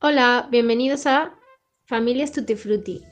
[0.00, 1.34] Hola, bienvenidos a
[1.84, 3.02] Familias Tutti Frutti.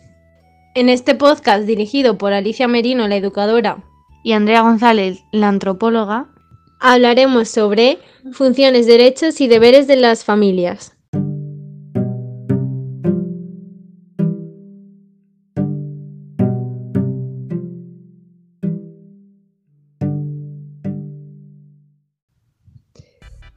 [0.76, 3.82] En este podcast dirigido por Alicia Merino, la educadora,
[4.22, 6.32] y Andrea González, la antropóloga,
[6.78, 7.98] hablaremos sobre
[8.30, 10.96] funciones, derechos y deberes de las familias.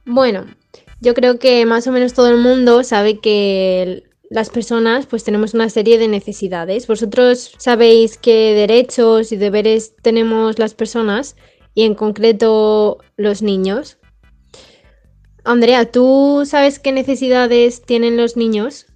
[0.04, 0.46] Bueno,
[1.00, 5.54] yo creo que más o menos todo el mundo sabe que las personas pues tenemos
[5.54, 6.86] una serie de necesidades.
[6.86, 11.36] Vosotros sabéis qué derechos y deberes tenemos las personas
[11.74, 13.98] y en concreto los niños.
[15.42, 18.86] Andrea, ¿tú sabes qué necesidades tienen los niños?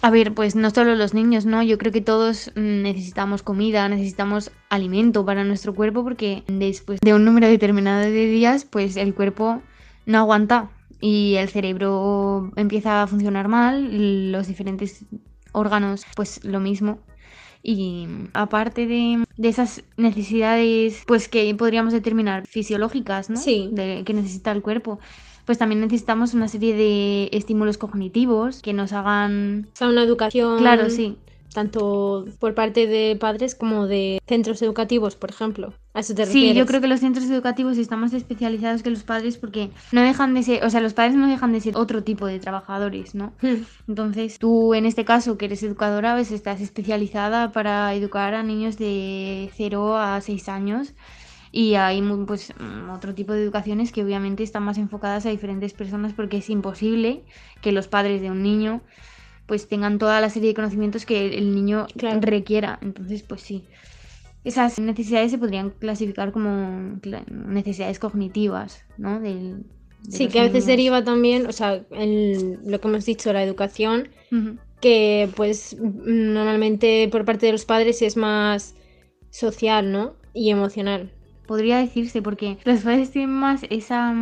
[0.00, 1.60] A ver, pues no solo los niños, ¿no?
[1.64, 7.14] Yo creo que todos mm, necesitamos comida, necesitamos alimento para nuestro cuerpo porque después de
[7.14, 9.60] un número determinado de días, pues el cuerpo
[10.06, 15.04] no aguanta y el cerebro empieza a funcionar mal, los diferentes
[15.52, 16.98] órganos pues lo mismo.
[17.62, 23.36] Y aparte de, esas necesidades pues que podríamos determinar fisiológicas, ¿no?
[23.36, 23.68] Sí.
[23.72, 25.00] De, que necesita el cuerpo,
[25.44, 29.68] pues también necesitamos una serie de estímulos cognitivos que nos hagan...
[29.72, 30.58] O sea, una educación...
[30.58, 31.16] Claro, sí
[31.52, 35.74] tanto por parte de padres como de centros educativos, por ejemplo.
[35.94, 39.02] ¿A eso te sí, yo creo que los centros educativos están más especializados que los
[39.02, 42.04] padres porque no dejan de ser, o sea, los padres no dejan de ser otro
[42.04, 43.32] tipo de trabajadores, ¿no?
[43.40, 43.64] Hmm.
[43.88, 48.78] Entonces, tú en este caso que eres educadora, pues estás especializada para educar a niños
[48.78, 50.94] de 0 a 6 años
[51.50, 52.52] y hay pues
[52.92, 57.24] otro tipo de educaciones que obviamente están más enfocadas a diferentes personas porque es imposible
[57.62, 58.82] que los padres de un niño
[59.48, 62.78] pues tengan toda la serie de conocimientos que el niño requiera.
[62.82, 63.64] Entonces, pues sí.
[64.44, 67.00] Esas necesidades se podrían clasificar como
[67.48, 69.20] necesidades cognitivas, ¿no?
[69.20, 69.64] Del,
[70.08, 74.10] sí, que a veces deriva también, o sea, en lo que hemos dicho, la educación,
[74.80, 78.74] que pues normalmente por parte de los padres es más
[79.30, 80.14] social, ¿no?
[80.34, 81.10] Y emocional.
[81.46, 84.14] Podría decirse, porque los padres tienen más esa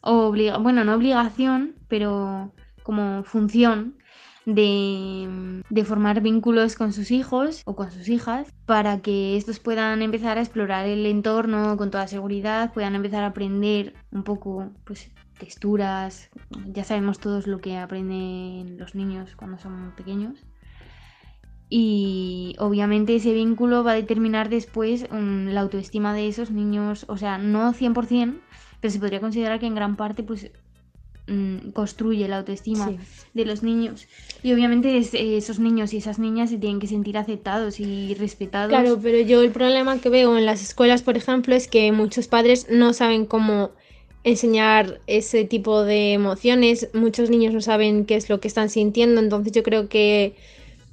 [0.00, 2.52] obliga bueno, no obligación, pero
[2.82, 3.94] como función
[4.46, 10.38] de, formar vínculos con sus hijos o con sus hijas para que estos puedan empezar
[10.38, 16.30] a explorar el entorno con toda seguridad, puedan empezar a aprender un poco pues texturas,
[16.66, 20.44] ya sabemos todos lo que aprenden los niños cuando son pequeños.
[21.68, 27.16] Y obviamente ese vínculo va a determinar después mm, la autoestima de esos niños, o
[27.16, 28.40] sea, no 100%,
[28.80, 30.52] pero se podría considerar que en gran parte pues
[31.26, 32.92] Mm, construye la autoestima
[33.32, 34.06] de los niños.
[34.42, 38.68] Y obviamente eh, esos niños y esas niñas se tienen que sentir aceptados y respetados.
[38.68, 42.28] Claro, pero yo el problema que veo en las escuelas, por ejemplo, es que muchos
[42.28, 43.70] padres no saben cómo
[44.22, 46.90] enseñar ese tipo de emociones.
[46.92, 49.18] Muchos niños no saben qué es lo que están sintiendo.
[49.18, 50.36] Entonces yo creo que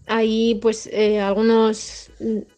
[0.07, 2.09] ahí pues eh, algunos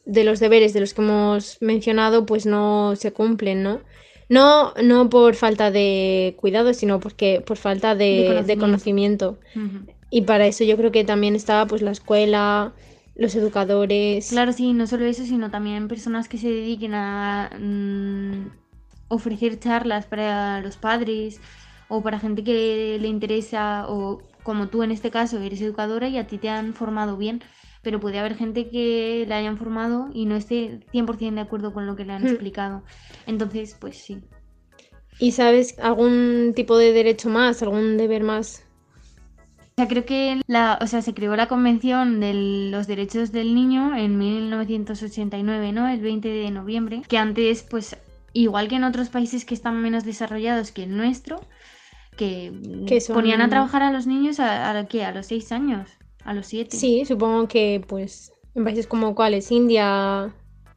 [0.06, 3.82] de los deberes de los que hemos mencionado pues no se cumplen, ¿no?
[4.30, 9.40] No, no por falta de cuidado, sino porque por falta de, conocimiento.
[10.10, 12.74] Y para eso yo creo que también estaba pues la escuela,
[13.16, 14.30] los educadores.
[14.30, 18.48] Claro, sí, no solo eso, sino también personas que se dediquen a mm,
[19.08, 21.40] ofrecer charlas para los padres
[21.88, 26.18] o para gente que le interesa o como tú en este caso eres educadora y
[26.18, 27.42] a ti te han formado bien
[27.84, 31.86] pero puede haber gente que la hayan formado y no esté 100% de acuerdo con
[31.86, 32.28] lo que le han hmm.
[32.28, 32.84] explicado.
[33.28, 34.24] Entonces, pues sí.
[35.20, 38.66] ¿Y sabes algún tipo de derecho más, algún deber más?
[39.74, 43.56] O sea, creo que la, o sea, se creó la Convención de los Derechos del
[43.56, 45.88] Niño en 1989, ¿no?
[45.88, 47.98] El 20 de noviembre, que antes, pues,
[48.34, 51.42] igual que en otros países que están menos desarrollados que el nuestro,
[52.18, 52.54] que,
[53.12, 55.90] ponían a trabajar a los niños a, a, a los 6 años.
[56.24, 56.78] A los siete.
[56.78, 60.34] Sí, supongo que pues en países como cuáles, India.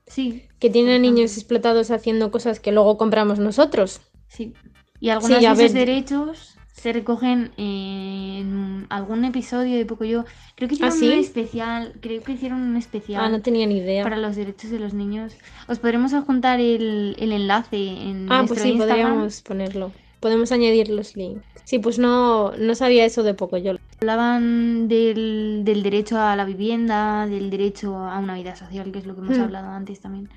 [0.06, 0.44] Sí.
[0.58, 4.00] Que tienen niños explotados haciendo cosas que luego compramos nosotros.
[4.28, 4.54] Sí.
[5.00, 10.24] Y algunos de esos derechos se recogen en algún episodio de poco yo.
[10.54, 11.92] Creo que hicieron ¿Ah, un especial.
[12.00, 13.24] Creo que hicieron un especial.
[13.24, 14.02] Ah, no tenía ni idea.
[14.02, 15.34] Para los derechos de los niños.
[15.68, 18.30] Os podremos adjuntar el, el enlace en.
[18.30, 19.92] Ah, pues sí, podríamos ponerlo.
[20.20, 21.44] Podemos añadir los links.
[21.64, 23.72] Sí, pues no, no sabía eso de poco yo.
[24.00, 29.14] Hablaban del, derecho a la vivienda, del derecho a una vida social, que es lo
[29.14, 29.42] que hemos hmm.
[29.42, 30.28] hablado antes también.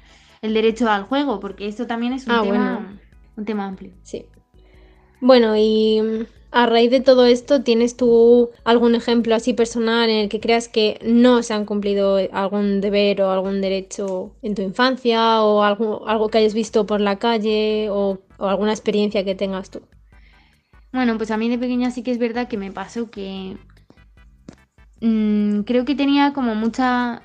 [0.42, 3.00] El derecho al juego, porque esto también es un, ah, tema,
[3.36, 3.92] un tema amplio.
[4.04, 4.26] Sí.
[5.22, 10.30] Bueno, y a raíz de todo esto, ¿tienes tú algún ejemplo así personal en el
[10.30, 15.44] que creas que no se han cumplido algún deber o algún derecho en tu infancia
[15.44, 19.70] o algo, algo que hayas visto por la calle o, o alguna experiencia que tengas
[19.70, 19.82] tú?
[20.92, 23.58] Bueno, pues a mí de pequeña sí que es verdad que me pasó que
[25.02, 27.22] mm, creo que tenía como mucha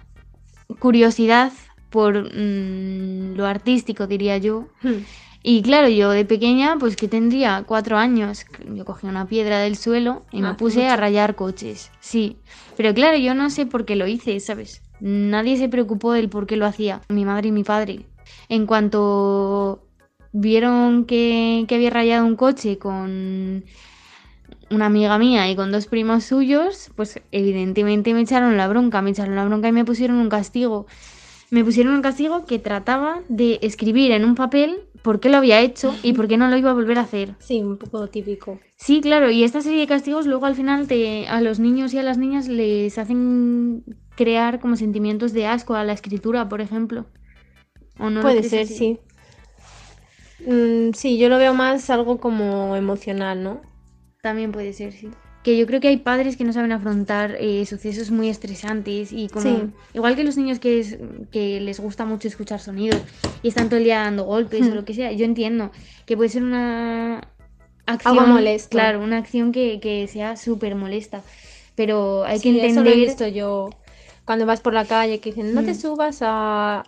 [0.79, 1.53] curiosidad
[1.89, 4.69] por mm, lo artístico, diría yo.
[4.83, 5.05] Hmm.
[5.47, 9.77] Y claro, yo de pequeña, pues que tendría cuatro años, yo cogí una piedra del
[9.77, 11.91] suelo y me Hace puse a rayar coches.
[12.01, 12.39] Sí,
[12.79, 14.81] pero claro, yo no sé por qué lo hice, ¿sabes?
[15.01, 18.07] Nadie se preocupó del por qué lo hacía, mi madre y mi padre.
[18.49, 19.85] En cuanto
[20.33, 23.65] vieron que, que había rayado un coche con
[24.71, 29.11] una amiga mía y con dos primos suyos, pues evidentemente me echaron la bronca, me
[29.11, 30.87] echaron la bronca y me pusieron un castigo.
[31.55, 35.61] Me pusieron un castigo que trataba de escribir en un papel por qué lo había
[35.61, 37.37] hecho y por qué no lo iba a volver a hacer.
[37.39, 38.59] Sí, un poco típico.
[38.75, 41.99] Sí, claro, y esta serie de castigos luego al final te, a los niños y
[41.99, 43.85] a las niñas les hacen
[44.17, 47.07] crear como sentimientos de asco a la escritura, por ejemplo.
[48.01, 48.75] ¿O no Puede ser, así?
[48.75, 48.99] sí.
[50.45, 53.61] Mm, sí, yo lo veo más algo como emocional, ¿no?
[54.23, 55.09] También puede ser, sí.
[55.45, 59.29] Que yo creo que hay padres que no saben afrontar eh, sucesos muy estresantes y
[59.29, 59.43] como...
[59.45, 59.67] Sí.
[59.93, 60.97] Igual que los niños que, es-
[61.31, 63.01] que les gusta mucho escuchar sonidos
[63.43, 65.13] y están todo el día dando golpes o lo que sea.
[65.13, 65.71] Yo entiendo
[66.07, 67.29] que puede ser una
[67.87, 68.19] acción...
[68.19, 68.71] Algo molesto.
[68.71, 71.21] Claro, una acción que, que sea súper molesta.
[71.77, 73.09] Pero hay Sí, que eso lo he entender...
[73.09, 73.69] visto yo
[74.25, 75.75] cuando vas por la calle que dicen, no te Mm.
[75.75, 76.85] subas a...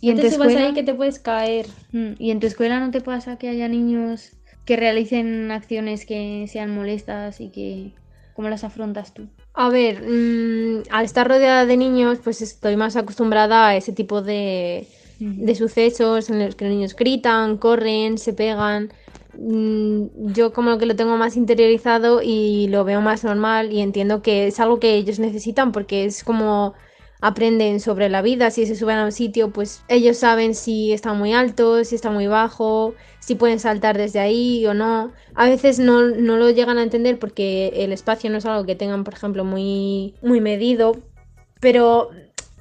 [0.00, 1.66] Y no en te tu subas escuela- ahí que te puedes caer.
[1.92, 4.32] Mm, ¿Y en tu escuela no te pasa que haya niños
[4.70, 7.90] que realicen acciones que sean molestas y que...
[8.34, 9.26] ¿Cómo las afrontas tú?
[9.52, 14.22] A ver, mm, al estar rodeada de niños, pues estoy más acostumbrada a ese tipo
[14.22, 14.86] de,
[15.18, 18.92] de sucesos en los que los niños gritan, corren, se pegan.
[19.36, 24.22] Mm, Yo como que lo tengo más interiorizado y lo veo más normal y entiendo
[24.22, 26.74] que es algo que ellos necesitan porque es como
[27.20, 31.12] aprenden sobre la vida, si se suben a un sitio, pues ellos saben si está
[31.12, 35.12] muy alto, si está muy bajo, si pueden saltar desde ahí o no.
[35.34, 38.74] A veces no, no lo llegan a entender porque el espacio no es algo que
[38.74, 40.96] tengan, por ejemplo, muy, muy medido,
[41.60, 42.08] pero,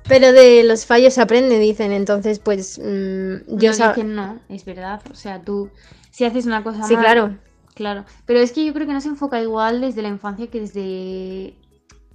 [0.08, 4.40] pero de los fallos se aprende, dicen, entonces pues mm, yo no sa- dicen no,
[4.50, 5.02] es verdad.
[5.10, 5.70] O sea, tú,
[6.12, 7.38] si haces una cosa Sí, mal, claro.
[7.76, 8.04] Claro.
[8.26, 11.54] Pero es que yo creo que no se enfoca igual desde la infancia que desde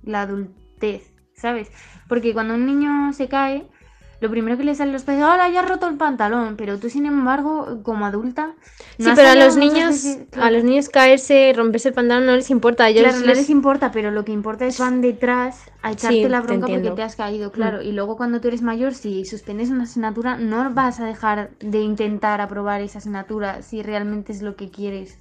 [0.02, 1.70] la adultez, ¿sabes?
[2.08, 3.66] Porque cuando un niño se cae,
[4.20, 6.54] lo primero que le sale a los padres, ¡ahora ya has roto el pantalón!
[6.56, 8.54] Pero tú, sin embargo, como adulta.
[8.98, 10.50] no Sí, pero a los niños, veces- a claro.
[10.54, 12.88] los niños caerse, romperse el pantalón no les importa.
[12.88, 16.22] Ellos Claro, no les- les importa, pero lo que importa es van detrás a echarte
[16.22, 17.82] Sí, la te bronca porque te has caído, claro.
[17.82, 21.80] Y luego cuando tú eres mayor, si suspendes una asignatura, no vas a dejar de
[21.80, 25.18] intentar aprobar esa asignatura si realmente es lo que quieres.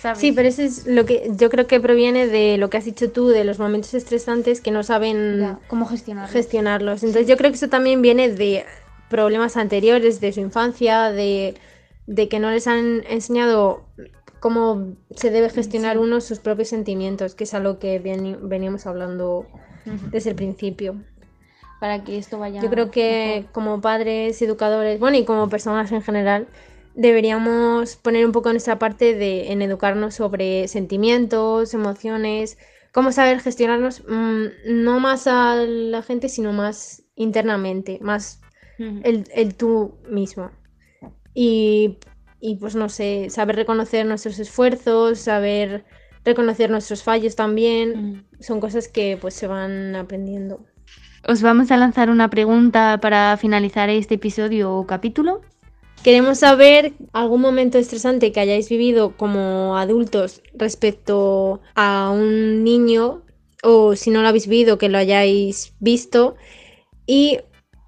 [0.00, 0.18] ¿Sabes?
[0.18, 3.10] Sí, pero eso es lo que yo creo que proviene de lo que has dicho
[3.10, 6.32] tú, de los momentos estresantes que no saben Ya, ¿Cómo gestionarlo?
[6.32, 7.02] gestionarlos.
[7.02, 8.64] Entonces yo creo que eso también viene de
[9.08, 11.54] problemas anteriores, de su infancia, de,
[12.06, 13.82] de que no les han enseñado
[14.38, 16.02] cómo se debe gestionar Sí.
[16.02, 19.46] uno sus propios sentimientos, que es algo que veni- veníamos hablando
[19.86, 20.10] Ujú.
[20.10, 20.94] desde el principio.
[21.78, 22.60] Para que esto vaya.
[22.60, 23.52] Yo creo que mejor.
[23.52, 26.46] como padres, educadores, bueno, y como personas en general,
[26.94, 32.58] deberíamos poner un poco nuestra parte de, en educarnos sobre sentimientos, emociones,
[32.92, 38.40] cómo saber gestionarnos, mm, no más a la gente, sino más internamente, más
[38.78, 40.50] el, el tú mismo.
[41.34, 41.98] Y,
[42.40, 45.84] y pues no sé, saber reconocer nuestros esfuerzos, saber
[46.24, 50.64] reconocer nuestros fallos también, son cosas que pues se van aprendiendo.
[51.28, 55.42] Os vamos a lanzar una pregunta para finalizar este episodio o capítulo.
[56.02, 63.22] Queremos saber algún momento estresante que hayáis vivido como adultos respecto a un niño
[63.62, 66.36] o si no lo habéis vivido que lo hayáis visto
[67.06, 67.40] y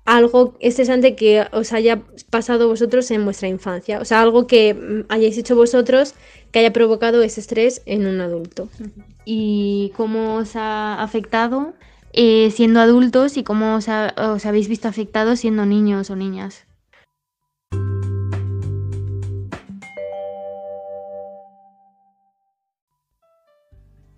[0.05, 5.05] algo estresante que os haya pasado vosotros en vuestra infancia, o sea, algo que mm,
[5.09, 6.15] hayáis hecho vosotros
[6.51, 8.69] que haya provocado ese estrés en un adulto.
[9.25, 11.73] y cómo os ha afectado
[12.13, 16.67] eh, siendo adultos y cómo os, os habéis visto afectados siendo niños o niñas.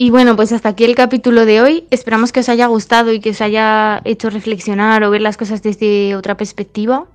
[0.04, 1.86] Y bueno, pues hasta aquí el capítulo de hoy.
[1.90, 5.62] Esperamos que os haya gustado y que os haya hecho reflexionar o ver las cosas
[5.62, 7.06] desde otra perspectiva.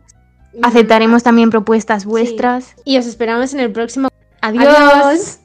[0.63, 2.73] Aceptaremos también propuestas vuestras.
[2.85, 4.07] Y os esperamos en el próximo.
[4.41, 4.65] Adiós.
[4.65, 5.39] Adiós.